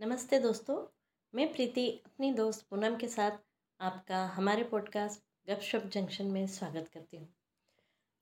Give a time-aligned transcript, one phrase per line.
[0.00, 0.86] नमस्ते दोस्तों,
[1.34, 3.30] मैं प्रीति अपनी दोस्त पूनम के साथ
[3.80, 7.28] आपका हमारे पॉडकास्ट गपशप जंक्शन में स्वागत करती हूँ।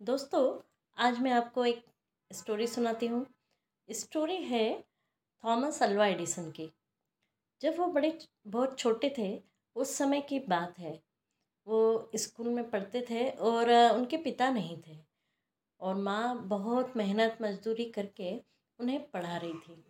[0.02, 0.60] दोस्तों,
[0.98, 1.84] आज मैं आपको एक
[2.32, 3.26] स्टोरी सुनाती हूँ।
[3.90, 4.95] स्टोरी है
[5.44, 6.70] थॉमस अल्वा एडिसन की।
[7.60, 9.42] जब वो बड़े, बहुत छोटे थे,
[9.76, 11.02] उस समय की बात है।
[11.66, 14.98] वो स्कूल में पढ़ते थे और उनके पिता नहीं थे।
[15.80, 18.42] और माँ बहुत मेहनत, मजदूरी करके
[18.78, 19.84] उन्हें पढ़ा रही थी।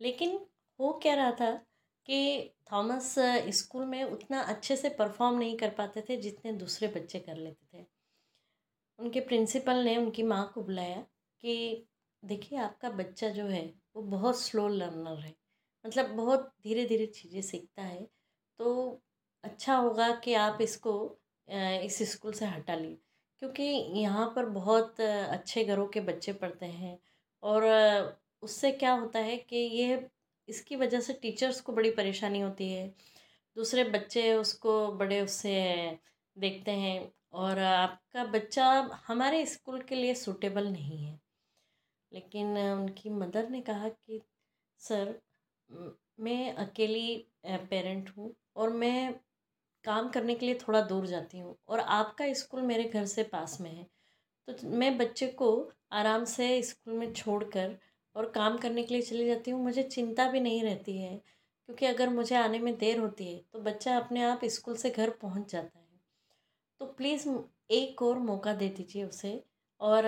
[0.00, 0.46] लेकिन
[0.80, 1.66] हो क्या रहा था
[2.06, 3.14] कि थॉमस
[3.48, 7.78] स्कूल में उतना अच्छे से परफॉर्म नहीं कर पाते थे जितने दूसरे बच्चे कर लेते
[7.78, 7.86] थे।
[8.98, 11.06] उनके प्रिंसिपल ने उनकी माँ को बुलाया
[11.40, 11.84] कि
[12.22, 13.62] देखिए, आपका बच्चा जो है,
[13.96, 15.34] वो बहुत स्लो लर्नर है।
[15.84, 18.06] मतलब बहुत धीरे धीरे चीज़ें सीखता है।
[18.60, 19.00] तो
[19.44, 20.92] अच्छा होगा कि आप इसको
[21.48, 22.94] इस स्कूल से हटा ली।
[23.42, 23.62] क्योंकि
[24.00, 26.98] यहाँ पर बहुत अच्छे घरों के बच्चे पढ़ते हैं
[27.42, 27.64] और
[28.42, 30.06] उससे क्या होता है कि ये,
[30.48, 32.86] इसकी वजह से टीचर्स को बड़ी परेशानी होती है।
[33.56, 35.54] दूसरे बच्चे उसको बड़े उससे
[36.36, 38.66] देखते हैं और आपका बच्चा
[39.06, 41.18] हमारे स्कूल के लिए सूटेबल नहीं है।
[42.12, 44.20] लेकिन उनकी मदर ने कहा कि,
[44.80, 45.18] सर,
[46.20, 47.16] मैं अकेली
[47.46, 49.14] पेरेंट हूँ और मैं
[49.84, 53.58] काम करने के लिए थोड़ा दूर जाती हूँ और आपका स्कूल मेरे घर से पास
[53.60, 53.86] में है।
[54.48, 55.50] तो मैं बच्चे को
[55.94, 57.76] आराम से स्कूल में छोड़कर
[58.16, 61.86] और काम करने के लिए चली जाती हूँ। मुझे चिंता भी नहीं रहती है, क्योंकि
[61.86, 65.52] अगर मुझे आने में देर होती है तो बच्चा अपने आप स्कूल से घर पहुँच
[65.52, 65.86] जाता है।
[66.80, 67.28] तो प्लीज़,
[67.72, 69.42] एक और मौका दे दीजिए उसे
[69.80, 70.06] और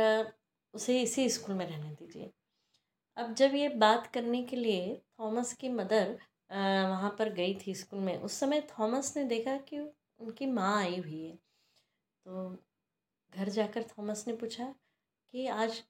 [0.75, 2.31] उसे इसी स्कूल में रहने दीजिए।
[3.17, 6.19] अब जब ये बात करने के लिए थॉमस की मदर
[6.51, 10.99] वहाँ पर गई थी स्कूल में, उस समय थॉमस ने देखा कि उनकी माँ आई
[10.99, 11.37] हुई है।
[12.27, 12.57] तो
[13.33, 14.75] घर जाकर थॉमस ने पूछा
[15.35, 15.83] कि आज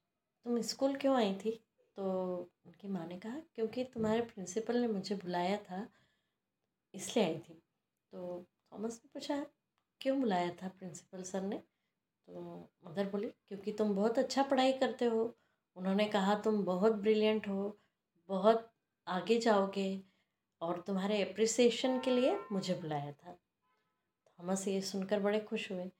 [0.46, 1.50] तुम स्कूल क्यों आई थी?
[1.96, 2.04] तो
[2.66, 5.86] उनकी माँ ने कहा, क्योंकि तुम्हारे प्रिंसिपल ने मुझे बुलाया था,
[6.94, 7.54] इसलिए आई थी।
[8.12, 9.44] तो थॉमस ने पूछा,
[10.00, 11.62] क्यों बुलाया था प्रिंसिपल सर ने?
[12.84, 15.36] मदर बोली, क्योंकि तुम बहुत अच्छा पढ़ाई करते हो,
[15.76, 17.78] उन्होंने कहा तुम बहुत ब्रिलियंट हो,
[18.28, 18.72] बहुत
[19.06, 20.02] आगे जाओगे
[20.60, 23.38] और तुम्हारे अप्रिसिएशन के लिए मुझे बुलाया था।
[24.40, 25.90] थॉमस ये सुनकर बड़े खुश हुए।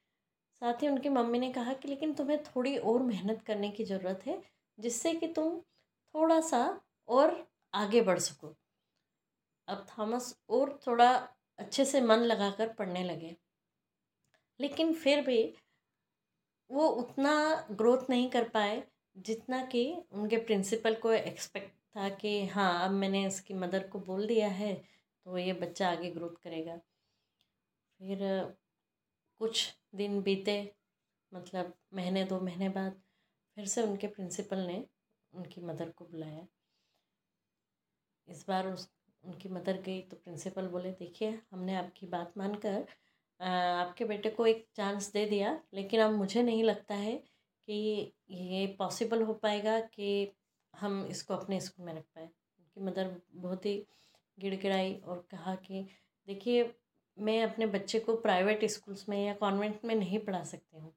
[0.60, 4.22] साथ ही उनकी मम्मी ने कहा कि, लेकिन तुम्हें थोड़ी और मेहनत करने की ज़रूरत
[4.26, 4.43] है,
[4.78, 5.60] जिससे कि तुम
[6.14, 8.56] थोड़ा सा और आगे बढ़ सको।
[9.69, 11.28] अब थॉमस और थोड़ा
[11.59, 13.37] अच्छे से मन लगाकर पढ़ने लगे।
[14.60, 15.54] लेकिन फिर भी
[16.72, 17.33] वो उतना
[17.71, 18.83] ग्रोथ नहीं कर पाए
[19.16, 24.27] जितना कि उनके प्रिंसिपल को एक्सपेक्ट था कि हाँ अब मैंने इसकी मदर को बोल
[24.27, 24.75] दिया है
[25.27, 26.81] तो ये बच्चा आगे ग्रोथ करेगा।
[28.00, 28.19] फिर
[29.41, 30.55] कुछ दिन बीते
[31.32, 33.00] मतलब महीने, दो महीने बाद
[33.56, 34.84] फिर से उनके प्रिंसिपल ने
[35.32, 36.47] उनकी मदर को बुलाया।
[38.28, 38.88] इस बार उस,
[39.25, 42.87] उनकी मदर गई तो प्रिंसिपल बोले, देखिए, हमने आपकी बात मानकर
[43.43, 47.17] आपके बेटे को एक चांस दे दिया, लेकिन अब मुझे नहीं लगता है
[47.69, 50.33] कि ये पॉसिबल हो पाएगा कि
[50.75, 53.77] हम इसको अपने स्कूल में रख पाए। उनकी मदर बहुत ही
[54.39, 55.87] गिड़गिड़ाई और कहा कि,
[56.29, 56.75] देखिए,
[57.19, 60.93] मैं अपने बच्चे को प्राइवेट स्कूल्स में या कॉन्वेंट में नहीं पढ़ा सकती हूँ।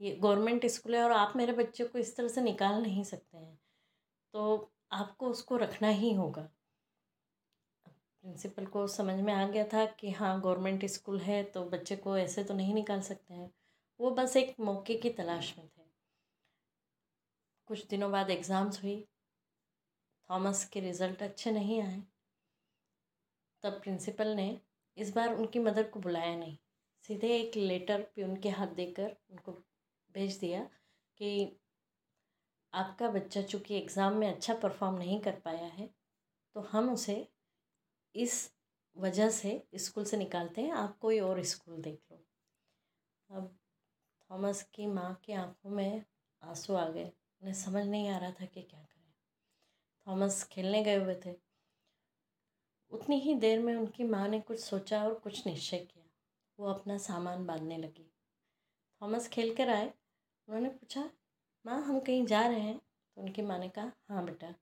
[0.00, 3.38] ये गवर्नमेंट स्कूल है और आप मेरे बच्चे को इस तरह से निकाल नहीं सकते
[3.38, 3.58] हैं।
[4.34, 6.48] तो आपको उसको रखना ही होगा।
[8.24, 12.16] प्रिंसिपल को समझ में आ गया था कि हाँ गवर्नमेंट स्कूल है तो बच्चे को
[12.18, 13.50] ऐसे तो नहीं निकाल सकते हैं।
[14.00, 15.82] वो बस एक मौके की तलाश में थे।
[17.70, 18.96] कुछ दिनों बाद एग्ज़ाम्स हुई।
[20.30, 22.02] थॉमस के रिज़ल्ट अच्छे नहीं आए।
[23.62, 24.60] तब प्रिंसिपल ने
[24.96, 26.56] इस बार उनकी मदर को बुलाया नहीं।
[27.04, 29.52] सीधे एक लेटर प्यून के हाथ देकर उनको
[30.10, 30.60] भेज दिया
[31.20, 31.58] कि
[32.72, 35.88] आपका बच्चा चूँकि एग्ज़ाम में अच्छा परफॉर्म नहीं कर पाया है
[36.56, 37.16] तो हम उसे
[38.14, 38.54] इस
[38.96, 42.24] वजह से स्कूल से निकालते हैं, आप कोई और स्कूल देख लो।
[43.30, 43.58] अब
[44.30, 46.04] थॉमस की माँ की आँखों में
[46.42, 49.14] आँसू आ गए। उन्हें समझ नहीं आ रहा था कि क्या करें।
[50.06, 51.34] थॉमस खेलने गए हुए थे।
[52.90, 56.04] उतनी ही देर में उनकी माँ ने कुछ सोचा और कुछ निश्चय किया।
[56.58, 58.12] वो अपना सामान बांधने लगी।
[59.02, 59.94] थॉमस खेल कर आए।
[60.48, 61.10] उन्होंने पूछा,
[61.66, 62.78] माँ, हम कहीं जा रहे हैं?
[62.78, 64.54] तो उनकी माँ ने कहा हाँ बेटा।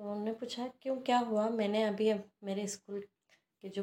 [0.00, 1.48] तो उन्होंने पूछा, क्यों, क्या हुआ?
[1.48, 2.12] मैंने अभी
[2.44, 3.00] मेरे स्कूल
[3.62, 3.82] के जो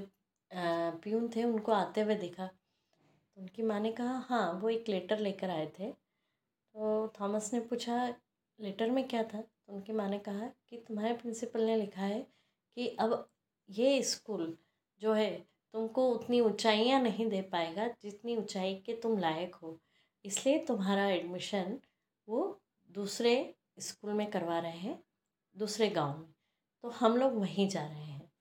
[0.51, 5.19] प्यून थे, उनको आते हुए देखा। तो उनकी माँ ने कहा हाँ वो एक लेटर
[5.19, 8.07] लेकर आए थे। तो थॉमस ने पूछा,
[8.59, 9.41] लेटर में क्या था?
[9.41, 12.21] तो उनकी माँ ने कहा कि, तुम्हारे प्रिंसिपल ने लिखा है
[12.77, 13.29] कि अब
[13.69, 14.57] ये स्कूल
[15.01, 15.31] जो है,
[15.73, 19.79] तुमको उतनी ऊंचाइयाँ नहीं दे पाएगा जितनी ऊंचाई के तुम लायक हो।
[20.25, 21.79] इसलिए तुम्हारा एडमिशन
[22.27, 23.33] वो दूसरे
[23.79, 25.03] स्कूल में करवा रहे हैं।
[25.57, 26.33] दूसरे गाँव में।
[26.83, 28.31] तो हम लोग वहीं जा रहे हैं।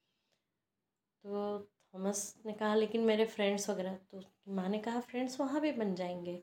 [1.25, 1.61] तो
[1.95, 5.73] थॉमस ने कहा, लेकिन मेरे फ्रेंड्स वगैरह तो उसकी माँ ने कहा फ्रेंड्स वहाँ भी
[5.73, 6.43] बन जाएँगे।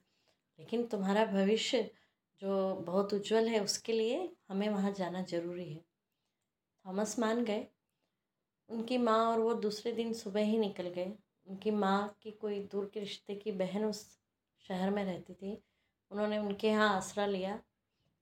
[0.59, 1.91] लेकिन तुम्हारा भविष्य
[2.41, 5.85] जो बहुत उज्जवल है, उसके लिए हमें वहाँ जाना ज़रूरी है।
[6.85, 7.67] थॉमस मान गए।
[8.69, 11.13] उनकी माँ और वो दूसरे दिन सुबह ही निकल गए।
[11.47, 14.19] उनकी माँ की कोई दूर के रिश्ते की बहन उस
[14.67, 15.63] शहर में रहती थी।
[16.11, 17.61] उन्होंने उनके यहाँ आसरा लिया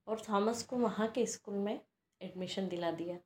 [0.06, 1.80] और थॉमस को वहाँ के स्कूल में
[2.22, 3.18] एडमिशन दिला दिया।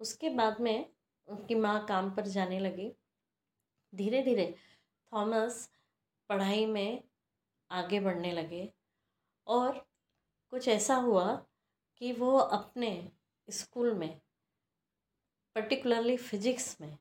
[0.00, 0.88] उसके बाद में
[1.28, 2.92] उनकी माँ काम पर जाने लगी।
[3.92, 4.54] धीरे धीरे
[5.12, 5.68] थॉमस
[6.30, 7.02] पढ़ाई में
[7.70, 8.68] आगे बढ़ने लगे
[9.46, 9.86] और
[10.52, 11.24] कुछ ऐसा हुआ
[11.96, 13.10] कि वो अपने
[13.48, 14.20] स्कूल में
[15.56, 16.96] पर्टिकुलरली फिजिक्स में,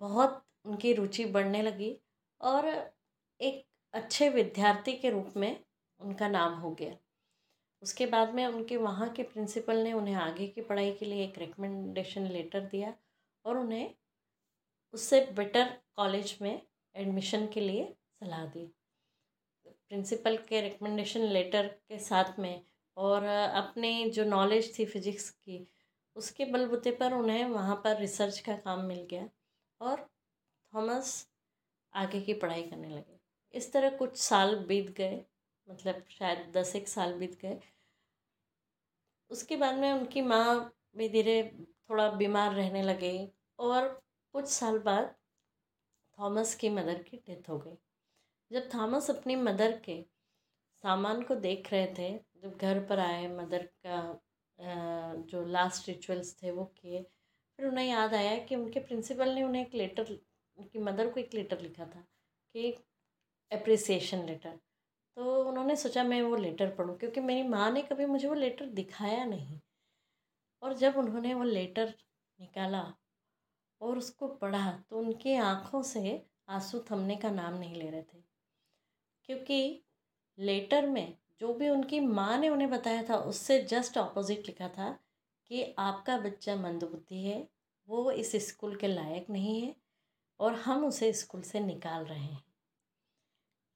[0.00, 1.96] बहुत उनकी रुचि बढ़ने लगी
[2.40, 2.66] और
[3.40, 5.64] एक अच्छे विद्यार्थी के रूप में
[6.00, 6.96] उनका नाम हो गया।
[7.82, 11.38] उसके बाद में उनके वहाँ के प्रिंसिपल ने उन्हें आगे की पढ़ाई के लिए एक
[11.38, 12.94] रिकमेंडेशन लेटर दिया
[13.44, 13.94] और उन्हें
[14.94, 16.60] उससे बेटर कॉलेज में
[16.94, 17.84] एडमिशन के लिए
[18.20, 18.64] सलाह दी।
[19.66, 22.62] प्रिंसिपल के रिकमेंडेशन लेटर के साथ में
[22.96, 25.66] और अपने जो नॉलेज थी फिजिक्स की,
[26.16, 29.28] उसके बलबूते पर उन्हें वहाँ पर रिसर्च का काम मिल गया
[29.80, 30.00] और
[30.72, 31.26] थॉमस
[31.94, 33.18] आगे की पढ़ाई करने लगे।
[33.54, 35.24] इस तरह कुछ साल बीत गए
[35.68, 37.58] मतलब शायद दस एक साल बीत गए।
[39.30, 41.42] उसके बाद में उनकी माँ भी धीरे
[41.90, 43.12] थोड़ा बीमार रहने लगे
[43.58, 43.88] और
[44.34, 45.14] कुछ साल बाद
[46.18, 47.76] थॉमस की मदर की डेथ हो गई।
[48.50, 50.02] जब थॉमस अपनी मदर के
[50.84, 52.08] सामान को देख रहे थे,
[52.42, 54.20] जब घर पर आए, मदर का
[55.28, 57.02] जो लास्ट रिचुअल्स थे वो किए,
[57.58, 60.12] फिर उन्हें याद आया कि उनके प्रिंसिपल ने उन्हें एक लेटर
[60.58, 62.00] उनकी मदर को एक लेटर लिखा था
[62.54, 62.70] कि
[63.52, 64.58] अप्रिसिएशन लेटर
[65.18, 68.66] तो उन्होंने सोचा मैं वो लेटर पढ़ूं, क्योंकि मेरी माँ ने कभी मुझे वो लेटर
[68.66, 69.60] दिखाया नहीं।
[70.62, 71.94] और जब उन्होंने वो लेटर
[72.40, 72.94] निकाला
[73.80, 78.22] और उसको पढ़ा तो उनकी आँखों से आँसू थमने का नाम नहीं ले रहे थे।
[79.24, 79.82] क्योंकि
[80.38, 84.90] लेटर में जो भी उनकी माँ ने उन्हें बताया था, उससे जस्ट ऑपोजिट लिखा था
[85.50, 87.48] कि आपका बच्चा मंदबुद्धि है,
[87.88, 89.74] वो इस स्कूल के लायक नहीं है
[90.40, 92.42] और हम उसे स्कूल से निकाल रहे हैं।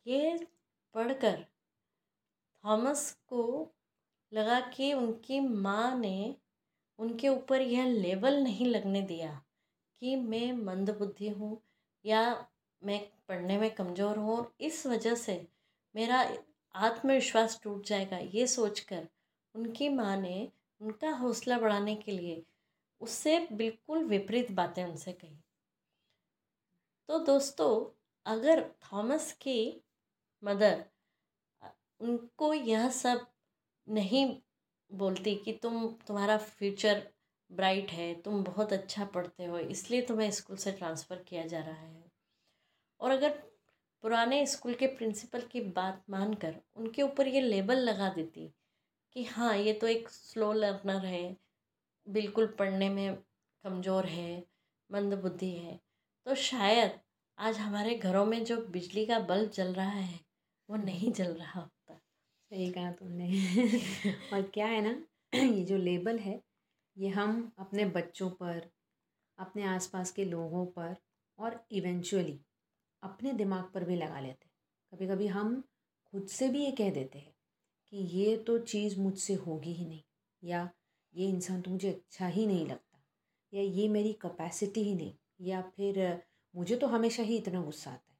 [0.06, 0.46] ये
[0.94, 1.44] पढ़कर
[2.64, 3.42] थॉमस को
[4.32, 6.34] लगा कि उनकी माँ ने
[6.98, 9.30] उनके ऊपर यह लेबल नहीं लगने दिया
[10.02, 11.60] कि मैं मंदबुद्धि हूँ
[12.04, 12.22] या
[12.82, 15.46] मैं पढ़ने में कमज़ोर हूँ। इस वजह से
[15.94, 16.20] मेरा
[16.74, 19.06] आत्मविश्वास टूट जाएगा। ये सोचकर
[19.54, 20.50] उनकी माँ ने
[20.80, 22.42] उनका हौसला बढ़ाने के लिए
[23.00, 25.36] उससे बिल्कुल विपरीत बातें उनसे कही।
[27.08, 29.82] तो दोस्तों, अगर थॉमस की
[30.42, 30.84] मदर।
[32.00, 33.26] उनको यह सब
[33.86, 34.24] नहीं
[34.90, 37.02] बोलती कि तुम, तुम्हारा फ्यूचर
[37.50, 41.74] ब्राइट है, तुम बहुत अच्छा पढ़ते हो, इसलिए तुम्हें स्कूल से ट्रांसफ़र किया जा रहा
[41.76, 42.10] है।
[43.00, 43.30] और अगर
[44.04, 48.48] पुराने स्कूल के प्रिंसिपल की बात मानकर उनके ऊपर ये लेबल लगा देती
[49.16, 51.36] कि हाँ ये तो एक स्लो लर्नर है,
[52.06, 53.14] बिल्कुल पढ़ने में
[53.64, 54.42] कमज़ोर है,
[54.90, 55.78] मंदबुद्धि है
[56.26, 56.98] तो शायद
[57.38, 60.20] आज हमारे घरों में जो बिजली का बल्ब जल रहा है
[60.70, 61.94] वो नहीं चल रहा होता।
[62.50, 63.28] सही कहा तुमने।
[64.32, 64.90] और क्या है ना,
[65.34, 66.40] ये जो लेबल है,
[66.96, 68.70] ये हम अपने बच्चों पर,
[69.38, 70.96] अपने आसपास के लोगों पर
[71.38, 72.40] और इवेंचुअली
[73.02, 74.52] अपने दिमाग पर भी लगा लेते हैं।
[74.92, 75.62] कभी कभी हम
[76.12, 77.34] खुद से भी ये कह देते हैं
[77.92, 80.02] कि ये तो चीज़ मुझसे होगी ही नहीं,
[80.44, 80.70] या
[81.14, 83.02] ये इंसान तो मुझे अच्छा ही नहीं लगता,
[83.52, 86.22] या ये मेरी कैपेसिटी ही नहीं, या फिर
[86.56, 88.18] मुझे तो हमेशा ही इतना गुस्सा आता है।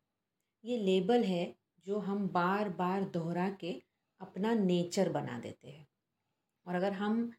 [0.65, 3.73] ये लेबल है जो हम बार बार दोहरा के
[4.21, 5.87] अपना नेचर बना देते हैं।
[6.67, 7.31] और अगर हम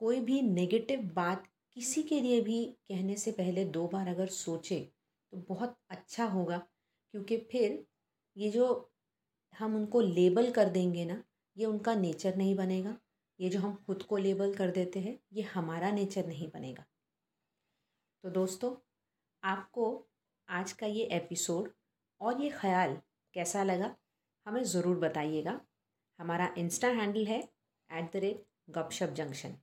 [0.00, 4.80] कोई भी नेगेटिव बात किसी के लिए भी कहने से पहले दो बार अगर सोचे
[5.32, 6.58] तो बहुत अच्छा होगा,
[7.14, 7.84] क्योंकि फिर
[8.36, 8.90] ये जो
[9.54, 11.22] हम उनको लेबल कर देंगे ना,
[11.56, 12.96] ये उनका नेचर नहीं बनेगा।
[13.38, 16.84] ये जो हम खुद को लेबल कर देते हैं, ये हमारा नेचर नहीं बनेगा।
[18.24, 18.74] तो दोस्तों,
[19.42, 20.04] आपको
[20.48, 21.70] आज का ये एपिसोड
[22.20, 23.00] और ये ख्याल
[23.34, 23.94] कैसा लगा,
[24.46, 25.60] हमें ज़रूर बताइएगा।
[26.18, 27.38] हमारा इंस्टा हैंडल है
[27.90, 29.56] at the rate Gapshap junction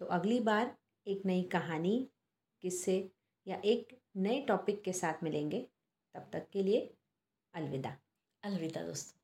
[0.00, 2.08] तो अगली बार एक नई कहानी,
[2.62, 2.96] किस्से
[3.46, 5.66] या एक नए टॉपिक के साथ मिलेंगे।
[6.14, 6.80] तब तक के लिए
[7.54, 7.96] अलविदा।
[8.42, 9.18] अलविदा दोस्तों।